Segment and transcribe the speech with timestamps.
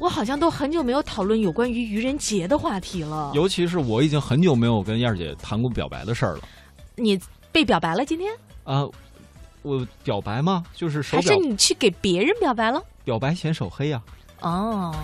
[0.00, 3.30] 我好像都很久没有讨论有关于愚人节的话题了。
[3.34, 6.40] 尤其是我已经很久没有跟燕儿姐谈过表白的事儿了。
[6.96, 7.20] 你
[7.52, 8.32] 被表白了今天？
[8.64, 8.88] 啊，
[9.60, 10.64] 我表白吗？
[10.74, 12.82] 就是手还是你去给别人表白了？
[13.04, 14.02] 表白显手黑呀、
[14.40, 14.94] 哦，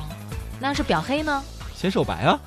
[0.59, 1.45] 那是表黑呢？
[1.75, 2.41] 显手白啊。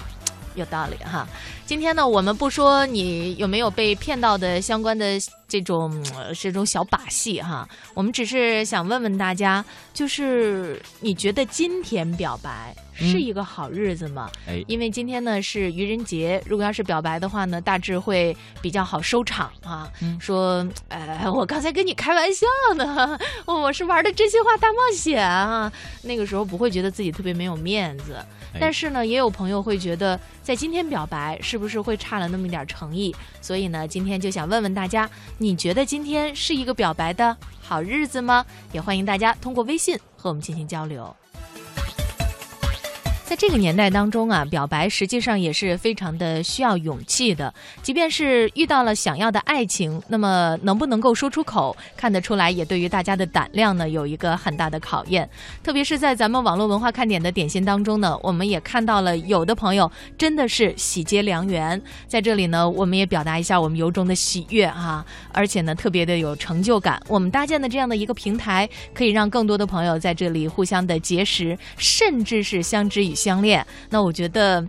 [0.56, 1.28] 有道理哈。
[1.68, 5.20] 今天呢，我们不说你有没有被骗到的相关的
[5.50, 14.30] 这种呃这种小把戏哈，我们只是想问问大家，就是你觉得今天表白是一个好日子吗？
[14.48, 19.92] 哎，因为今天呢是愚人节，如果要是表白的话呢，大致会比较好收场啊。
[20.02, 22.46] 嗯说，呃，我刚才跟你开玩笑
[22.76, 25.72] 呢， 我是玩的真心话大冒险啊。
[26.04, 28.14] 那个时候不会觉得自己特别没有面子，
[28.54, 33.16] 哎但是呢，也有朋友会觉得在今天表白是不是会差了那么一点诚意？
[33.42, 35.10] 所以呢，今天就想问问大家，
[35.42, 38.46] 你觉得今天是一个表白的好日子吗？
[38.74, 41.16] 也欢迎大家通过微信和我们进行交流。
[43.30, 47.54] 在这个年代当中啊，表白实际上也是非常的需要勇气的。
[47.84, 55.30] 即便是遇到了想要的爱情，那么能不能够说出口，看得出来，也对于大家的胆量呢有一个很大的考验。
[55.62, 61.80] 特别是在咱们网络文化看点的点心当中呢，我们也看到了有的朋友真的是喜结良缘。
[62.08, 67.00] 在这里呢，我们也表达一下我们由衷的喜悦哈、而且呢，特别的有成就感。
[67.08, 73.66] 我们搭建的这样的一个平台，可以让更多的朋友在这里互相的结识，甚至是相知以相恋。
[73.90, 74.66] 那我觉得。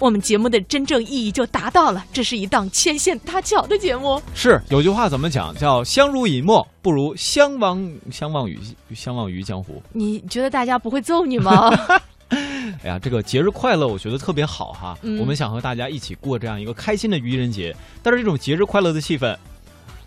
[0.00, 4.22] 我们节目的真正意义就达到了，这是一档牵线搭桥的节目。
[4.32, 5.52] 是有句话怎么讲？
[5.56, 8.56] 叫相濡以沫，不如相忘相忘于
[8.94, 9.82] 相忘于江湖。
[9.92, 11.68] 你觉得大家不会揍你吗？
[12.30, 14.96] 哎呀，这个节日快乐，我觉得特别好哈。
[15.02, 19.36] 嗯我们想和大家一起过这样一个开心的愚人节，但是这种节日快乐的气氛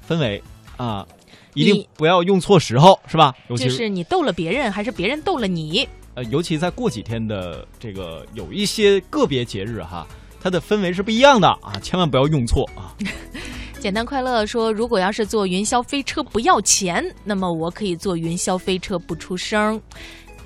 [0.07, 0.41] 氛围
[0.77, 1.05] 啊，
[1.53, 3.35] 一定不要用错时候，是吧？
[3.57, 5.85] 就是你逗了别人，还是别人逗了你？
[6.13, 10.05] 呃，尤其在过几天的这个有一些个别节日哈，
[10.41, 12.93] 它的氛围是不一样的啊，千万不要用错啊。
[13.79, 19.81] 简单快乐说，如果要是坐云霄飞车不要钱，那么我可以坐云霄飞车不出声。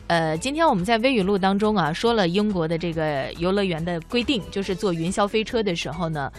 [0.08, 6.32] 呃，今天我们在微语录当中啊，说了英国的这个游乐园的规定，就是坐云霄飞车的时候呢，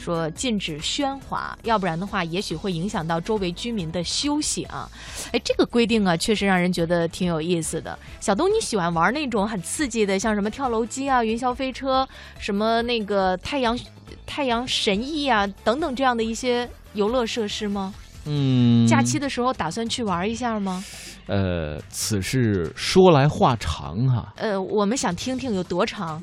[0.00, 4.88] 说禁止喧哗，要不然的话，也许会影响到周围居民的休息啊。
[5.32, 7.98] 哎，这个规定啊，确实让人觉得挺有意思的。
[8.18, 12.08] 小东，你喜欢玩那种很刺激的，像什么跳楼机啊、云霄飞车，
[12.38, 13.78] 什么那个太阳
[14.26, 17.92] 太阳神翼啊等等这样的一些游乐设施吗？
[18.24, 20.82] 嗯，假期的时候打算去玩一下吗？
[21.26, 26.20] 呃，此事说来话长哈、呃，我们想听听有多长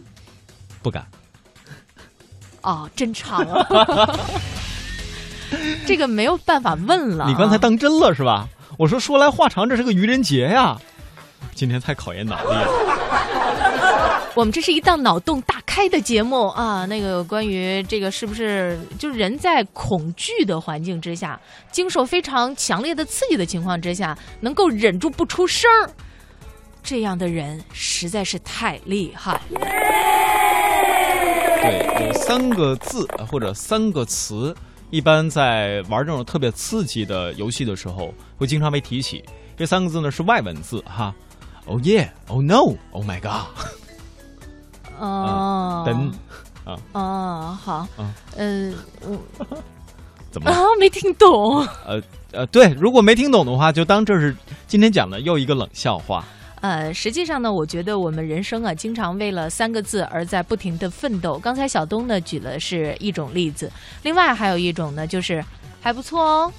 [0.84, 1.08] 不敢。
[2.62, 4.19] 哦，真长啊！
[5.85, 7.29] 这个没有办法问了啊。
[7.29, 8.47] 你刚才当真了是吧？
[8.78, 10.78] 我说说来话长，这是个愚人节呀。
[11.56, 12.68] 今天太考验脑力了。
[14.35, 21.39] 我们这是一档脑洞大开的节目啊，那个关于这个是不是就是人在恐惧的环境之下，
[21.72, 25.89] 经受非常强烈的刺激的情况之下，能够忍住不出声儿，
[26.84, 29.41] 这样的人实在是太厉害。
[31.62, 34.56] 对，有三个字呃或者三个词，
[34.90, 39.23] 一般在玩这种特别刺激的游戏的时候，会经常被提起。
[39.56, 41.13] 这三个字呢是外文字哈。
[41.66, 43.47] Oh yeah, oh no, oh my god。
[45.00, 46.12] 哦，等
[46.63, 47.88] 啊哦，好
[48.38, 49.57] 嗯，嗯，我
[50.31, 51.66] 怎么啊没听懂。
[51.85, 52.01] 呃
[52.31, 54.35] 呃，对，如果没听懂的话，就当这是
[54.68, 56.24] 今天讲的又一个冷笑话。
[56.62, 61.38] 呃，实际上呢，我觉得我们人生啊，经常为了三个字而在不停的奋斗。
[61.38, 65.44] 刚才小东呢举了是一种例子，另外还有一种呢，就是
[65.79, 66.53] 还不错哦，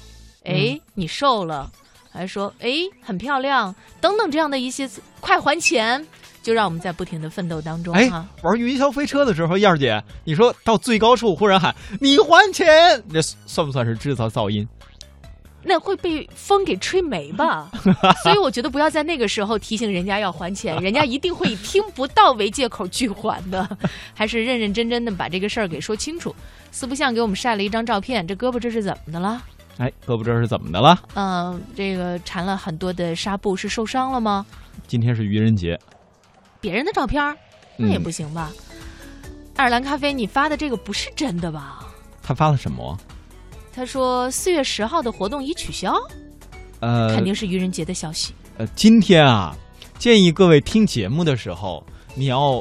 [0.44, 1.70] 哎，你瘦了，
[2.12, 2.70] 还说哎
[3.02, 6.06] 很漂亮，等等这样的一些词快还钱，
[6.42, 8.08] 就让我们在不停的奋斗当中哎。，
[8.42, 14.66] 玩云霄飞车的时候，燕儿姐，你说到最高处忽然喊你还钱，这算不算是制造噪音？
[15.62, 17.70] 那会被风给吹没吧？
[18.22, 23.68] 所以我觉得不要在那个时候提醒人家要还钱， 人家一定会以听不到为借口拒还的。
[24.14, 26.34] 还是认认真真的把这个事儿给说清楚。
[26.70, 29.42] 四不像给我们晒了一张照片，这胳膊这是怎么的了？
[29.78, 30.98] 哎，胳膊这是怎么的了？
[31.14, 34.44] 嗯、这个缠了很多的纱布，是受伤了吗？
[34.86, 35.78] 今天是愚人节，
[36.60, 37.36] 别人的照片儿
[37.76, 38.50] 那也嗯不行吧？
[39.56, 41.84] 爱尔兰咖啡，你发的这个不是真的吧？
[42.22, 42.96] 他发了什么？
[43.78, 45.94] 他说四月十号的活动已取消，
[46.80, 48.34] 呃，肯定是愚人节的消息。
[48.56, 49.54] 呃，今天啊，
[50.00, 51.86] 建议各位听节目的时候，
[52.16, 52.60] 你要，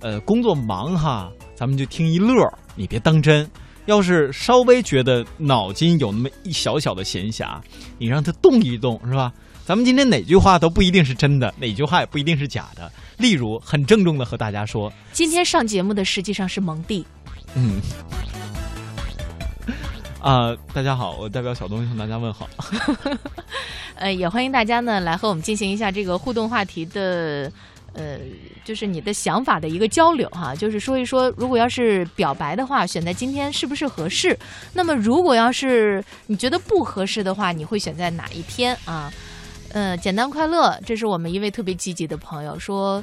[0.00, 2.46] 呃，工作忙哈，咱们就听一乐，
[2.76, 3.50] 你别当真。
[3.86, 7.58] 要是稍微觉得脑筋有那么一小小的闲暇，
[7.96, 9.32] 你让它动一动，是吧？
[9.64, 12.92] 咱们今天哪句话都不一定是真的，哪句话也不一定是假的。
[13.16, 17.06] 例如，很郑重的和大家说，今天上节目的实际上是蒙蒂。
[17.54, 17.80] 嗯。
[20.22, 22.48] 啊，大家好，我代表小东向大家问好。
[23.98, 27.50] 呃，也欢迎大家呢来和我们进行一下这个互动话题的，
[27.92, 28.18] 呃，
[28.64, 30.54] 就是你的想法的一个交流哈。
[30.54, 34.38] 就是说一说，如果要是表白的话，选在今天是不是合适？
[34.72, 39.12] 那么如果要是你觉得不合适的话，你会选在哪一天啊？
[39.72, 43.02] 呃，简单快乐，这是我们一位特别积极的朋友说。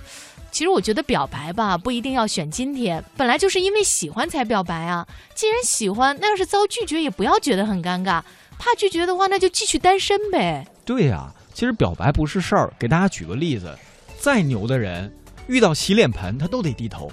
[0.51, 5.07] 其实我觉得表白吧，不一定要选今天，本来就是因为喜欢才表白啊。
[5.35, 8.23] 既然喜欢，那要是遭拒绝，也不要觉得很尴尬。
[8.57, 10.65] 怕拒绝的话，那就继续单身呗。
[10.83, 12.73] 对呀，其实表白不是事儿。
[12.79, 13.77] 给大家举个例子，
[14.19, 15.15] 再牛的人，
[15.45, 17.11] 遇到洗脸盆他都得低头。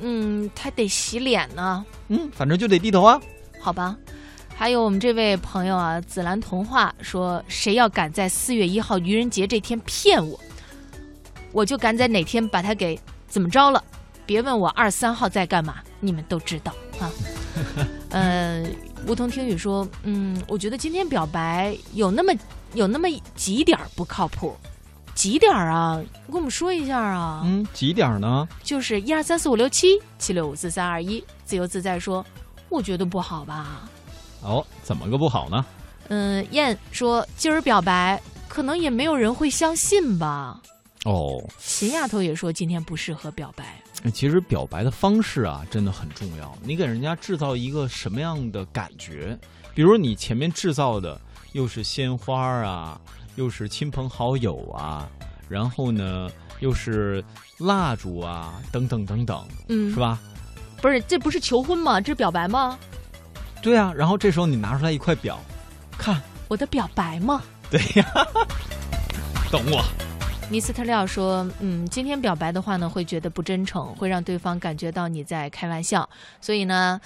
[0.00, 1.82] 嗯，他得洗脸呢。
[2.08, 3.18] 嗯，反正就得低头啊。
[3.58, 3.96] 好吧。
[4.58, 10.40] 还有我们这位朋友啊，紫兰童话说，谁要敢在四月一号愚人节这天骗我？
[11.52, 12.98] 我就敢在哪天把他给
[13.28, 13.84] 怎么着了，
[14.24, 17.10] 别问我二三号在干嘛，你们都知道啊。
[18.08, 18.64] 呃，
[19.06, 22.32] 梧桐听雨说，嗯，我觉得今天表白有那么
[22.72, 24.56] 有那么几点不靠谱，
[25.14, 26.00] 几点啊？
[26.02, 27.42] 你跟我们说一下啊。
[27.44, 28.48] 嗯，几点呢？
[28.62, 32.24] 就是一二三四五六七七六五四三二一，自由自在说，
[32.70, 33.86] 我觉得不好吧。
[34.46, 35.64] 哦，怎么个不好呢？
[36.08, 40.60] 嗯，燕说今儿表白可能也没有人会相信吧。
[41.04, 43.82] 哦，秦丫头也说今天不适合表白。
[44.12, 46.56] 其实表白的方式啊，真的很重要。
[46.62, 49.36] 你给人家制造一个什么样的感觉？
[49.74, 51.20] 比如你前面制造的
[51.52, 53.00] 又是鲜花啊，
[53.34, 55.08] 又是亲朋好友啊，
[55.48, 57.24] 然后呢又是
[57.58, 60.20] 蜡烛啊，等等等等，嗯，是吧？
[60.80, 62.00] 不是，这不是求婚吗？
[62.00, 62.78] 这是表白吗？
[63.66, 65.40] 对啊，然后这时候你拿出来一块表，
[65.98, 67.42] 看我的表白吗？
[67.68, 68.06] 对呀，
[69.50, 69.82] 懂我。
[70.48, 76.08] 米斯特廖说：“嗯，今天表白的话呢，会觉得不真诚，会让对方感觉到你在开玩笑。
[76.40, 77.00] 所以呢，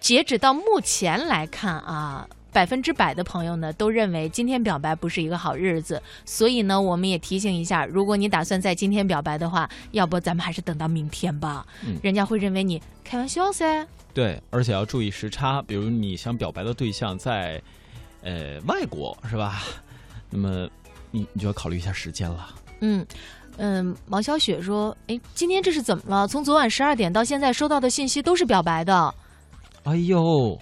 [0.00, 6.00] 截止到目前来看啊，百分之百的朋友呢都认为今天表白不是一个好日子。
[6.24, 11.66] 所以呢，我们也提醒一下，如果你打算在今天表白的话，要不咱们还是等到明天吧。
[11.84, 13.86] 嗯，人家会认为你开玩笑噻。
[14.14, 17.60] 对，而且要注意时差，比如你想表白的对象在
[18.22, 19.62] 呃外国，是吧？
[20.28, 20.68] 那么
[21.10, 23.06] 你你就要考虑一下时间了。”嗯，
[23.56, 26.28] 嗯，毛小雪说：“哎，今天这是怎么了？
[26.28, 29.14] 从昨晚十二点到现在收到的信息都是表白的。
[29.84, 30.60] 哎呦，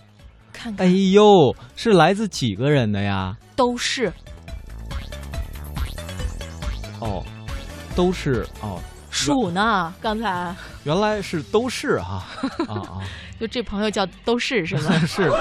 [0.53, 3.37] 看看，哎呦，是来自几个人的呀？
[3.57, 4.13] 都是。
[7.01, 7.25] 哦，
[7.97, 8.79] 都是哦。
[9.11, 9.93] 数呢？
[10.01, 10.55] 刚才
[10.85, 12.25] 原来是都是哈
[12.69, 13.03] 啊啊！
[13.41, 14.93] 就这朋友叫都是是吗？
[15.07, 15.31] 是。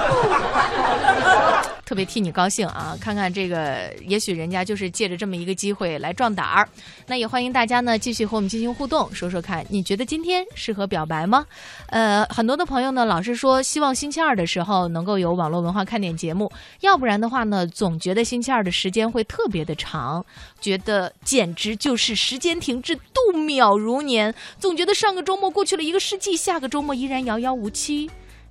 [1.90, 2.96] 特别替你高兴啊！
[3.00, 6.68] 看看这个，也许人家就是借着这么一个机会来壮胆儿。
[7.08, 11.44] 那也欢迎大家呢继续和我们进行互动，说说看你觉得今天适合表白吗？
[11.88, 20.24] 呃，很多的朋友呢老是说希望星期二的时候能够有网络文化看点节目，要不然的话呢总觉得星期二的时间会特别的长，
[20.60, 27.89] 觉得简直就是时间停滞，度秒如年，总觉得上个周末过去了一个世纪，下个周末依然遥遥无期。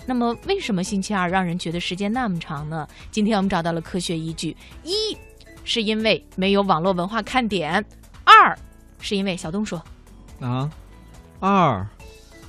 [0.05, 2.87] 那么，为什么星期二让人觉得时间那么长呢？
[3.11, 5.15] 今天我们找到了科学依据：一，
[5.63, 7.83] 是因为没有网络文化看点；
[8.23, 8.57] 二，
[8.99, 9.83] 是因为小东说，
[10.39, 10.69] 啊，
[11.39, 11.87] 二，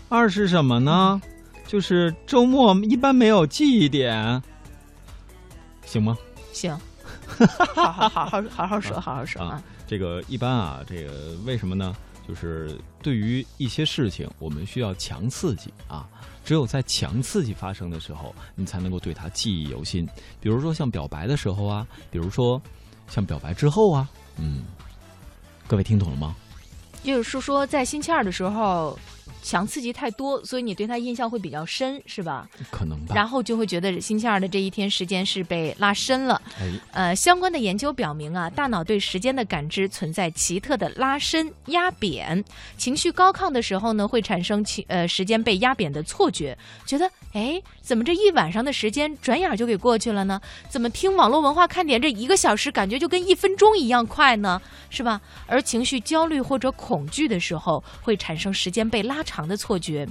[0.08, 1.20] 二是什么呢？
[1.66, 4.42] 就是周末一般没有记忆点，
[5.84, 6.16] 行吗？
[6.52, 6.76] 行，
[7.74, 9.62] 好好好好好好说，好好说啊。
[9.86, 11.94] 这个一般啊，这个为什么呢？
[12.30, 16.08] 就是对于一些事情，我们需要强刺激啊。
[16.44, 20.06] 只有在强刺激发生的时候，你才能够对它记忆犹新。
[20.40, 22.62] 比如说像表白的时候啊，比如说
[23.08, 24.62] 像表白之后啊，嗯，
[25.66, 26.36] 各位听懂了吗？
[27.02, 28.96] 就是说，在星期二的时候。
[29.42, 32.48] 强刺激太多，所以你对他印象会比较深，是吧？
[32.70, 33.14] 可能吧。
[33.14, 36.42] 然后就会觉得星期二的这一天时间是被拉伸了。
[36.60, 42.44] 哎，呃，相关的研究表明啊，大脑对时间的感知存在奇特的拉伸、压扁。
[42.76, 50.40] 情绪高亢的时候呢，会产生情呃时间被压扁的错觉，觉得哎，怎么这一晚上的时间转眼就给过去了呢？
[50.68, 54.60] 怎么听网络文化看点这一个小时感觉就跟一分钟一样快呢？
[54.90, 55.20] 是吧？
[55.46, 59.19] 而情绪焦虑或者恐惧的时候，会产生时间被拉。
[59.22, 60.08] 长的错觉，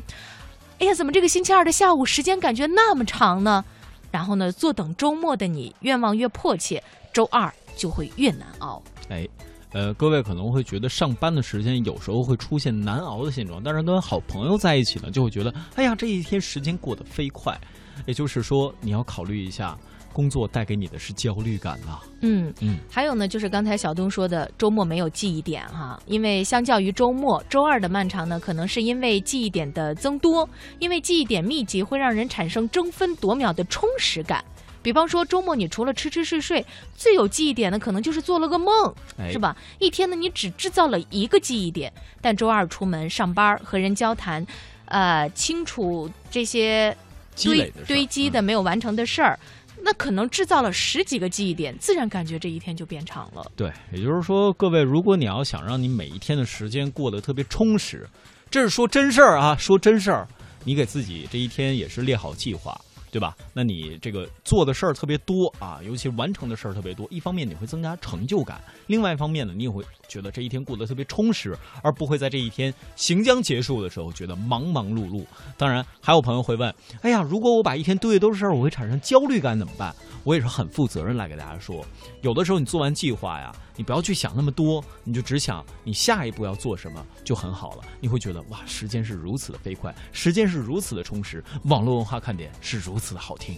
[0.79, 3.63] 哎呀，怎么这个星期二的下午时间感觉那么长呢？
[4.11, 8.81] 然后呢，坐等周末的你，愿望越迫切，周二就会越难熬。
[9.09, 9.27] 哎，
[9.71, 17.59] 呃，各位可能会觉得上班的时间有时候会出现难熬的现状，但是跟好朋友在一起呢，就会觉得，哎呀，这一天时间过得飞快。
[18.05, 19.77] 也就是说，你要考虑一下，
[20.13, 22.01] 工作带给你的是焦虑感了。
[22.21, 30.47] 嗯嗯，还有呢，就是刚才小东说的，周末没有记忆点哈，因为相较于周末，周二的漫长呢，可能是因为记忆点的增多，
[30.79, 34.43] 因为记忆点密集会让人产生争分夺秒的充实感。
[34.81, 38.73] 比方说周末你除了吃吃睡睡，最有记忆点的可能就是做了个梦，
[39.17, 39.55] 哎是吧？
[39.77, 44.45] 一天呢你只制造了一个记忆点，但周二出门上班和人交谈，
[44.85, 46.95] 呃，清楚这些
[47.43, 49.37] 堆堆积的没有完成的事儿。
[49.81, 53.49] 那可能制造了十几个记忆点，自然感觉这一天就变长了。
[53.55, 58.07] 对，也就是说，各位，如果你要想让你每一天的时间过得特别充实，
[58.51, 60.27] 这是说真事儿啊，说真事儿，
[60.63, 62.79] 你给自己这一天也是列好计划，
[63.11, 63.35] 对吧？
[63.53, 75.25] 那你这个做的事儿特别多啊，尤其完成的事儿特别多，一方面你会增加成就感，另外一方面呢，你也会觉得这一天过得特别充实，而不会在这一天行将结束的时候觉得忙忙碌碌。
[75.57, 79.95] 当然，还有朋友会问：哎呀，如果我把一天堆的都是事儿，我会产生焦虑感怎么办？
[80.23, 81.83] 我也是很负责任来给大家说，
[82.21, 87.83] 有的时候你做完计划呀，你不要去想那么多，你就只想你下一步要做什么就很好了。
[88.01, 93.57] 你会觉得哇，时间是如此的飞快，时间是如此的充实，网络文化看点是如此的好听。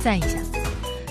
[0.00, 0.38] 赞一下。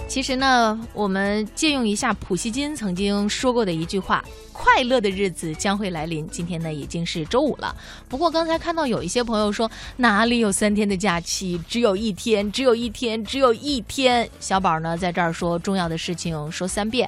[0.07, 7.75] 其实呢，我们借用一下普希金曾经说过的一句话：“快乐的日子将会来临。”今天呢已经是周五了，
[8.07, 14.27] 不过刚才看到有一些朋友说哪里有三天的假期，只有一天，只有一天，只有一天。
[14.39, 17.07] 小宝呢在这儿说重要的事情说三遍，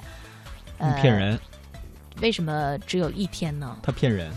[0.78, 1.40] 呃你骗人，
[2.22, 3.76] 为什么只有一天呢？
[3.82, 4.32] 他骗人。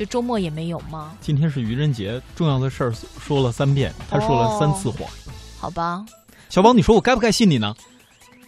[0.00, 1.12] 就周末也没有吗？
[1.20, 5.06] 今天是愚人节，重要的事儿说了三遍，他说了三次谎。
[5.58, 6.02] 好吧，
[6.48, 7.76] 小宝，你说我该不该信你呢？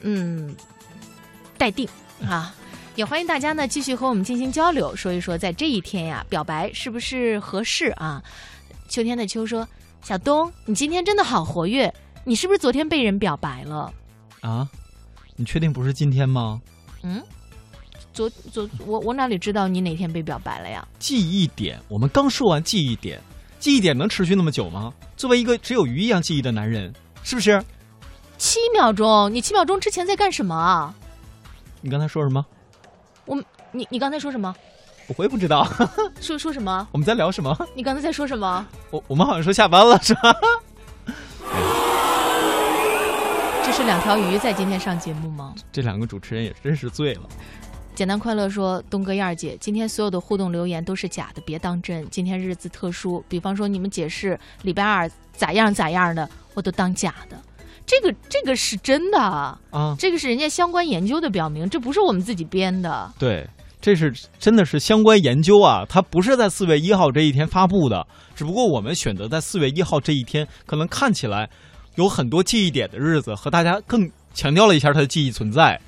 [0.00, 0.56] 嗯，
[1.58, 1.86] 待定
[2.26, 2.54] 啊。
[2.94, 8.22] 也欢迎大家呢继续和我们进行交流，说一说在这一天呀，表白是不是合适啊？
[8.88, 9.68] 秋天的秋说
[10.02, 11.92] ：“小东，你今天真的好活跃，
[12.24, 13.92] 你是不是昨天被人表白了？
[14.40, 14.66] 啊，
[15.36, 16.62] 你确定不是今天吗？
[17.02, 17.22] 嗯，
[18.12, 20.86] 昨昨我我哪里知道你哪天被表白了呀？
[20.98, 23.20] 记忆点，我们刚说完记忆点，
[23.58, 24.92] 记忆点能持续那么久吗？
[25.16, 26.92] 作为一个只有鱼一样记忆的男人，
[27.22, 27.62] 是不是？
[28.36, 30.94] 七秒钟，你七秒钟之前在干什么啊？
[31.80, 32.44] 你刚才说什么？
[33.24, 34.54] 我你你刚才说什么？
[35.16, 35.66] 我也不知道。
[36.20, 36.86] 说说什么？
[36.92, 37.56] 我们在聊什么？
[37.74, 38.66] 你刚才在说什么？
[38.90, 40.20] 我我们好像说下班了，是吧？
[43.64, 45.54] 这是两条鱼在今天上节目吗？
[45.72, 47.22] 这两个主持人也真是醉了。
[47.94, 52.08] 简单快乐说：“东哥、燕儿姐，今天所有的互动留言都是假的，别当真。
[52.10, 57.38] 今天日子特殊，比方说你们解释礼拜二咋样咋样的，我都当假的。
[57.84, 63.12] 这个这个是真的，啊，这个是人家相关研究的表明，这不是我们自己编的。
[63.18, 63.46] 对，
[63.78, 71.50] 这是真的是相关研究啊，它不是在四月一号这一天发布的，只不过我们选择在四月一号这一天，可能看起来
[71.96, 75.78] 有很多记忆点的日子，和大家更强调了一下它的记忆存在。